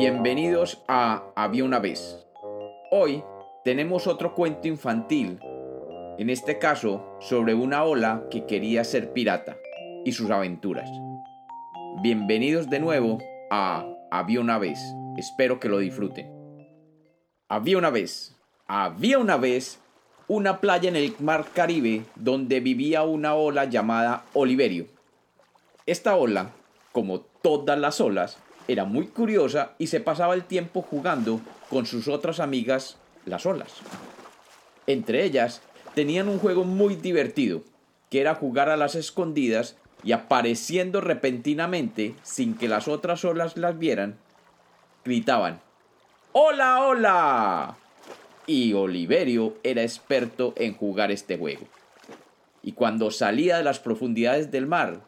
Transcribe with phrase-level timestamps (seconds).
[0.00, 2.24] Bienvenidos a Había una vez.
[2.92, 3.24] Hoy
[3.64, 5.40] tenemos otro cuento infantil,
[6.18, 9.56] en este caso sobre una ola que quería ser pirata
[10.04, 10.88] y sus aventuras.
[12.00, 13.18] Bienvenidos de nuevo
[13.50, 14.78] a Había una vez.
[15.16, 16.30] Espero que lo disfruten.
[17.48, 18.36] Había una vez,
[18.68, 19.80] había una vez
[20.28, 24.86] una playa en el mar Caribe donde vivía una ola llamada Oliverio.
[25.86, 26.52] Esta ola,
[26.92, 31.40] como todas las olas, era muy curiosa y se pasaba el tiempo jugando
[31.70, 33.72] con sus otras amigas las olas.
[34.86, 35.62] Entre ellas
[35.94, 37.62] tenían un juego muy divertido,
[38.10, 43.78] que era jugar a las escondidas y apareciendo repentinamente sin que las otras olas las
[43.78, 44.16] vieran,
[45.04, 45.60] gritaban
[46.32, 47.76] ¡Hola, hola!
[48.46, 51.66] Y Oliverio era experto en jugar este juego.
[52.62, 55.00] Y cuando salía de las profundidades del mar,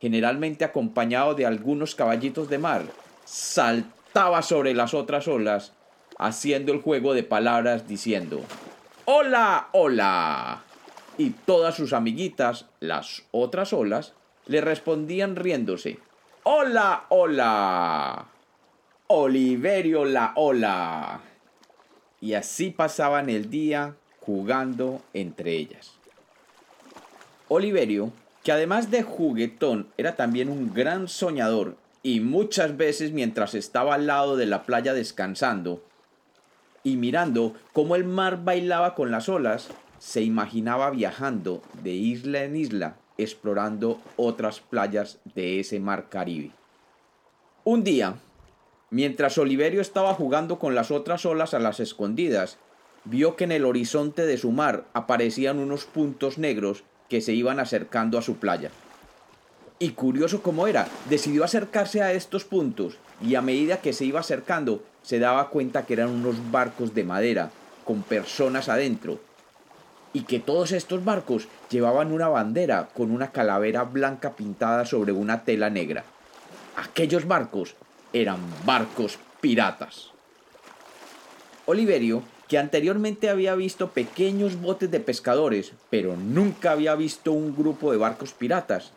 [0.00, 2.84] generalmente acompañado de algunos caballitos de mar,
[3.26, 5.72] saltaba sobre las otras olas,
[6.18, 8.40] haciendo el juego de palabras diciendo,
[9.04, 10.62] ¡Hola, hola!
[11.18, 14.14] Y todas sus amiguitas, las otras olas,
[14.46, 15.98] le respondían riéndose,
[16.44, 18.26] ¡Hola, hola!
[19.08, 21.20] Oliverio la ola.
[22.20, 25.92] Y así pasaban el día jugando entre ellas.
[27.48, 28.10] Oliverio,
[28.42, 34.06] que además de juguetón era también un gran soñador y muchas veces mientras estaba al
[34.06, 35.82] lado de la playa descansando
[36.84, 42.54] y mirando cómo el mar bailaba con las olas, se imaginaba viajando de isla en
[42.54, 46.52] isla explorando otras playas de ese mar Caribe.
[47.64, 48.14] Un día,
[48.90, 52.56] Mientras Oliverio estaba jugando con las otras olas a las escondidas,
[53.04, 57.58] vio que en el horizonte de su mar aparecían unos puntos negros que se iban
[57.58, 58.70] acercando a su playa.
[59.78, 64.20] Y curioso como era, decidió acercarse a estos puntos y a medida que se iba
[64.20, 67.50] acercando se daba cuenta que eran unos barcos de madera
[67.84, 69.20] con personas adentro
[70.12, 75.44] y que todos estos barcos llevaban una bandera con una calavera blanca pintada sobre una
[75.44, 76.04] tela negra.
[76.76, 77.74] Aquellos barcos
[78.14, 80.12] eran barcos piratas.
[81.66, 87.92] Oliverio, que anteriormente había visto pequeños botes de pescadores, pero nunca había visto un grupo
[87.92, 88.92] de barcos piratas,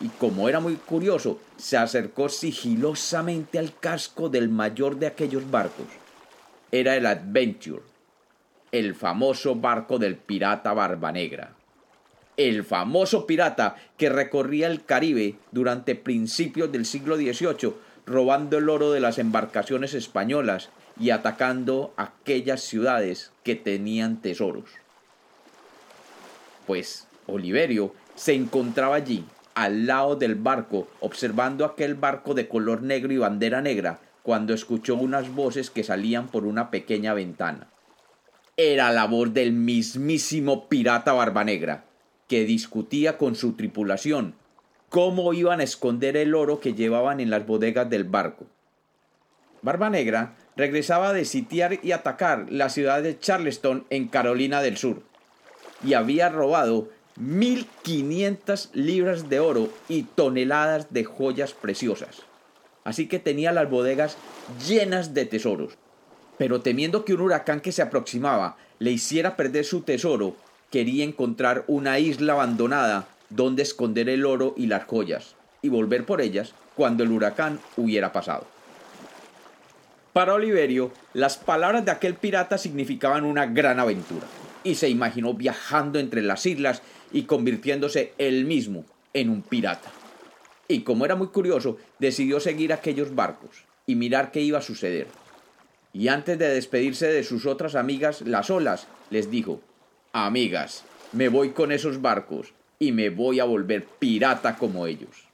[0.00, 5.86] y como era muy curioso, se acercó sigilosamente al casco del mayor de aquellos barcos.
[6.72, 7.82] Era el Adventure,
[8.72, 11.54] el famoso barco del pirata Barba Negra.
[12.36, 17.74] El famoso pirata que recorría el Caribe durante principios del siglo XVIII
[18.06, 24.70] robando el oro de las embarcaciones españolas y atacando aquellas ciudades que tenían tesoros.
[26.66, 29.24] Pues Oliverio se encontraba allí,
[29.54, 34.94] al lado del barco, observando aquel barco de color negro y bandera negra, cuando escuchó
[34.94, 37.68] unas voces que salían por una pequeña ventana.
[38.56, 41.84] Era la voz del mismísimo pirata Barba Negra,
[42.28, 44.34] que discutía con su tripulación
[44.90, 48.46] cómo iban a esconder el oro que llevaban en las bodegas del barco.
[49.62, 55.02] Barba Negra regresaba de sitiar y atacar la ciudad de Charleston en Carolina del Sur
[55.84, 56.88] y había robado
[57.20, 62.22] 1.500 libras de oro y toneladas de joyas preciosas.
[62.84, 64.16] Así que tenía las bodegas
[64.66, 65.74] llenas de tesoros.
[66.38, 70.34] Pero temiendo que un huracán que se aproximaba le hiciera perder su tesoro,
[70.70, 76.22] quería encontrar una isla abandonada donde esconder el oro y las joyas, y volver por
[76.22, 78.46] ellas cuando el huracán hubiera pasado.
[80.14, 84.26] Para Oliverio, las palabras de aquel pirata significaban una gran aventura,
[84.64, 86.82] y se imaginó viajando entre las islas
[87.12, 89.90] y convirtiéndose él mismo en un pirata.
[90.68, 95.08] Y como era muy curioso, decidió seguir aquellos barcos y mirar qué iba a suceder.
[95.92, 99.60] Y antes de despedirse de sus otras amigas, las olas, les dijo,
[100.12, 105.28] Amigas, me voy con esos barcos, y me voy a volver pirata como ellos.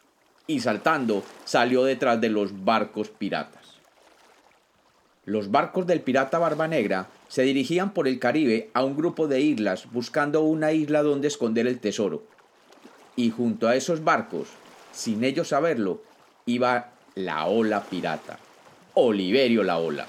[0.47, 3.77] Y saltando salió detrás de los barcos piratas.
[5.25, 9.41] Los barcos del pirata Barba Negra se dirigían por el Caribe a un grupo de
[9.41, 12.23] islas buscando una isla donde esconder el tesoro.
[13.17, 14.49] Y junto a esos barcos,
[14.93, 16.03] sin ellos saberlo,
[16.45, 18.39] iba la ola pirata.
[18.95, 20.07] Oliverio la ola.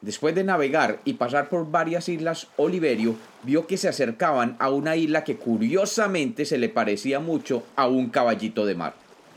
[0.00, 4.94] Después de navegar y pasar por varias islas, Oliverio vio que se acercaban a una
[4.94, 8.94] isla que curiosamente se le parecía mucho a un caballito de mar,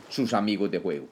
[0.10, 1.08] sus amigos de juego.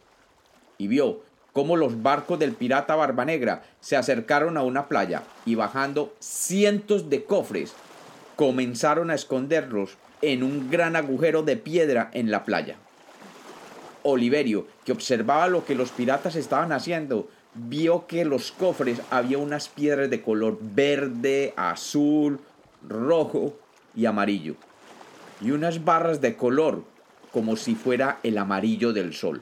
[0.77, 1.23] Y vio
[1.53, 7.09] cómo los barcos del pirata Barba Negra se acercaron a una playa y bajando cientos
[7.09, 7.73] de cofres,
[8.35, 12.77] comenzaron a esconderlos en un gran agujero de piedra en la playa.
[14.03, 19.67] Oliverio, que observaba lo que los piratas estaban haciendo, vio que los cofres había unas
[19.67, 22.39] piedras de color verde, azul,
[22.87, 23.57] rojo
[23.95, 24.55] y amarillo,
[25.41, 26.83] y unas barras de color
[27.31, 29.41] como si fuera el amarillo del sol.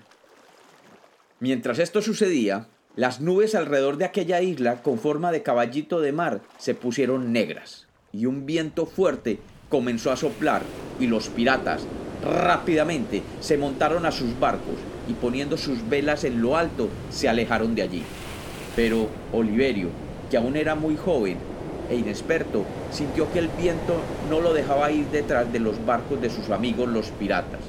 [1.39, 6.41] Mientras esto sucedía, las nubes alrededor de aquella isla con forma de caballito de mar
[6.57, 9.39] se pusieron negras y un viento fuerte
[9.69, 10.63] comenzó a soplar
[10.99, 11.85] y los piratas
[12.23, 17.75] rápidamente se montaron a sus barcos y poniendo sus velas en lo alto se alejaron
[17.75, 18.03] de allí.
[18.75, 19.89] Pero Oliverio,
[20.31, 21.37] que aún era muy joven
[21.91, 26.31] e inexperto, sintió que el viento no lo dejaba ir detrás de los barcos de
[26.31, 27.61] sus amigos los piratas.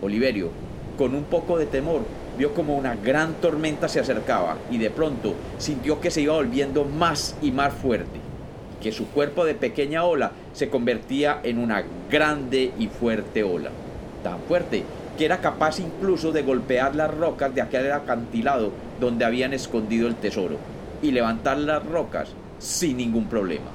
[0.00, 0.50] Oliverio,
[0.96, 2.02] con un poco de temor,
[2.38, 6.84] vio como una gran tormenta se acercaba y de pronto sintió que se iba volviendo
[6.84, 8.20] más y más fuerte,
[8.80, 13.70] que su cuerpo de pequeña ola se convertía en una grande y fuerte ola,
[14.22, 14.84] tan fuerte
[15.16, 20.16] que era capaz incluso de golpear las rocas de aquel acantilado donde habían escondido el
[20.16, 20.56] tesoro
[21.02, 23.66] y levantar las rocas sin ningún problema.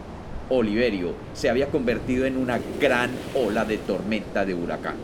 [0.50, 4.96] Oliverio se había convertido en una gran ola de tormenta de huracán.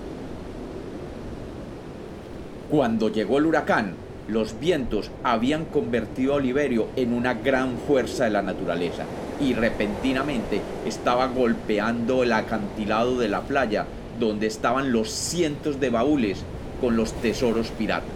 [2.76, 3.94] Cuando llegó el huracán,
[4.28, 9.06] los vientos habían convertido a Oliverio en una gran fuerza de la naturaleza
[9.40, 13.86] y repentinamente estaba golpeando el acantilado de la playa
[14.20, 16.44] donde estaban los cientos de baúles
[16.82, 18.10] con los tesoros piratas.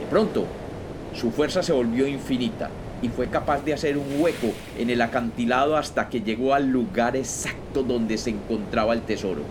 [0.00, 0.44] De pronto,
[1.14, 2.70] su fuerza se volvió infinita
[3.02, 7.14] y fue capaz de hacer un hueco en el acantilado hasta que llegó al lugar
[7.14, 9.42] exacto donde se encontraba el tesoro.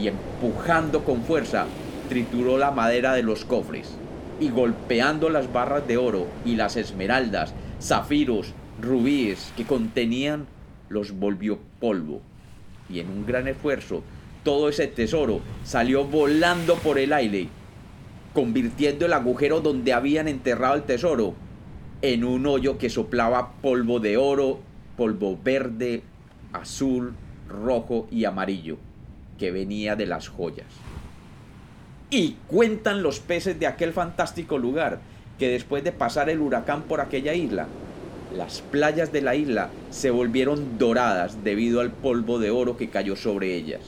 [0.00, 1.66] Y empujando con fuerza,
[2.10, 3.94] trituró la madera de los cofres
[4.40, 8.52] y golpeando las barras de oro y las esmeraldas, zafiros,
[8.82, 10.46] rubíes que contenían,
[10.88, 12.20] los volvió polvo.
[12.88, 14.02] Y en un gran esfuerzo,
[14.42, 17.46] todo ese tesoro salió volando por el aire,
[18.34, 21.34] convirtiendo el agujero donde habían enterrado el tesoro
[22.02, 24.58] en un hoyo que soplaba polvo de oro,
[24.96, 26.02] polvo verde,
[26.52, 27.14] azul,
[27.48, 28.78] rojo y amarillo,
[29.38, 30.66] que venía de las joyas.
[32.10, 34.98] Y cuentan los peces de aquel fantástico lugar
[35.38, 37.68] que después de pasar el huracán por aquella isla,
[38.36, 43.14] las playas de la isla se volvieron doradas debido al polvo de oro que cayó
[43.14, 43.80] sobre ellas.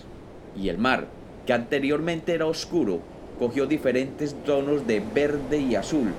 [0.56, 1.08] Y el mar,
[1.46, 3.00] que anteriormente era oscuro,
[3.40, 6.12] cogió diferentes tonos de verde y azul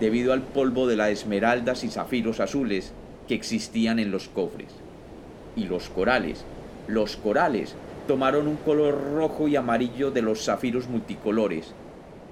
[0.00, 2.92] debido al polvo de las esmeraldas y zafiros azules
[3.28, 4.70] que existían en los cofres.
[5.54, 6.44] Y los corales,
[6.86, 7.74] los corales
[8.06, 11.74] tomaron un color rojo y amarillo de los zafiros multicolores,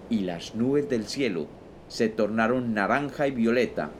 [0.08, 1.46] y las nubes del cielo
[1.88, 3.90] se tornaron naranja y violeta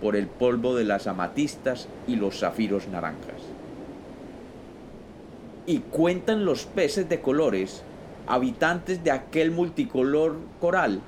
[0.00, 3.40] por el polvo de las amatistas y los zafiros naranjas.
[5.66, 7.82] Y cuentan los peces de colores,
[8.26, 11.00] habitantes de aquel multicolor coral,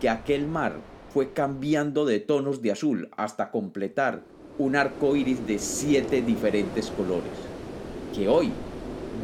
[0.00, 0.76] que aquel mar
[1.12, 4.22] fue cambiando de tonos de azul hasta completar
[4.58, 7.32] un arco iris de siete diferentes colores,
[8.14, 8.52] que hoy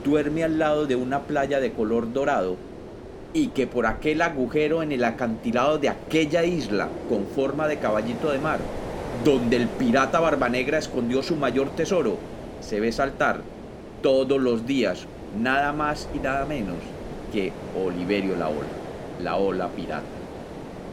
[0.05, 2.57] duerme al lado de una playa de color dorado
[3.33, 8.31] y que por aquel agujero en el acantilado de aquella isla con forma de caballito
[8.31, 8.59] de mar,
[9.25, 12.17] donde el pirata Barbanegra escondió su mayor tesoro,
[12.61, 13.41] se ve saltar
[14.03, 15.07] todos los días
[15.39, 16.77] nada más y nada menos
[17.33, 18.69] que Oliverio la ola,
[19.23, 20.05] la ola pirata.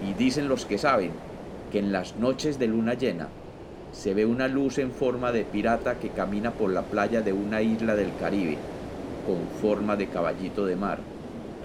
[0.01, 1.11] Y dicen los que saben
[1.71, 3.29] que en las noches de luna llena
[3.91, 7.61] se ve una luz en forma de pirata que camina por la playa de una
[7.61, 8.57] isla del Caribe
[9.25, 10.99] con forma de caballito de mar,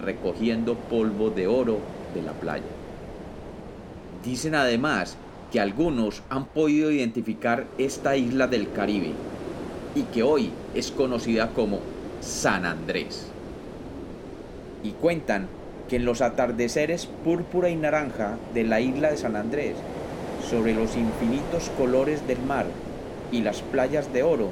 [0.02, 1.78] recogiendo polvo de oro
[2.14, 2.64] de la playa.
[4.24, 5.16] Dicen además
[5.52, 9.12] que algunos han podido identificar esta isla del Caribe
[9.94, 11.80] y que hoy es conocida como
[12.20, 13.26] San Andrés.
[14.82, 15.48] Y cuentan
[15.88, 19.74] que en los atardeceres púrpura y naranja de la isla de San Andrés,
[20.48, 22.66] sobre los infinitos colores del mar
[23.32, 24.50] y las playas de oro,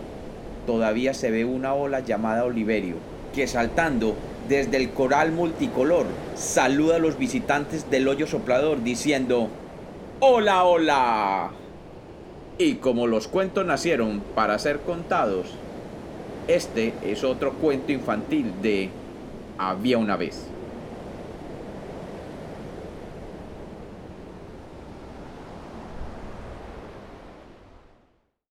[0.69, 2.97] todavía se ve una ola llamada Oliverio,
[3.35, 4.15] que saltando
[4.51, 9.49] desde el coral multicolor saluda a los visitantes del hoyo soplador diciendo,
[10.21, 11.53] ¡Hola, hola!
[12.59, 15.47] Y como los cuentos nacieron para ser contados,
[16.49, 18.91] este es otro cuento infantil de
[19.57, 20.48] Había una vez.